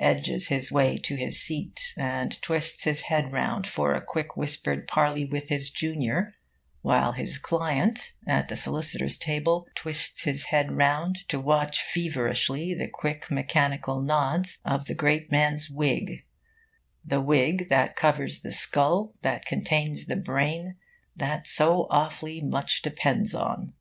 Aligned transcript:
edges 0.00 0.48
his 0.48 0.70
way 0.70 0.98
to 0.98 1.16
his 1.16 1.40
seat 1.40 1.94
and 1.96 2.42
twists 2.42 2.84
his 2.84 3.00
head 3.04 3.32
round 3.32 3.66
for 3.66 3.94
a 3.94 4.02
quick 4.04 4.36
whispered 4.36 4.86
parley 4.86 5.24
with 5.24 5.48
his 5.48 5.70
junior, 5.70 6.36
while 6.82 7.12
his 7.12 7.38
client, 7.38 8.12
at 8.26 8.48
the 8.48 8.54
solicitors' 8.56 9.16
table, 9.16 9.66
twists 9.74 10.24
his 10.24 10.44
head 10.52 10.72
round 10.76 11.26
to 11.26 11.40
watch 11.40 11.82
feverishly 11.82 12.74
the 12.74 12.86
quick 12.86 13.30
mechanical 13.30 14.02
nods 14.02 14.58
of 14.62 14.84
the 14.84 14.94
great 14.94 15.32
man's 15.32 15.70
wig 15.70 16.22
the 17.02 17.22
wig 17.22 17.70
that 17.70 17.96
covers 17.96 18.42
the 18.42 18.52
skull 18.52 19.14
that 19.22 19.46
contains 19.46 20.04
the 20.04 20.16
brain 20.16 20.76
that 21.16 21.46
so 21.46 21.86
awfully 21.88 22.42
much 22.42 22.82
depends 22.82 23.34
on. 23.34 23.72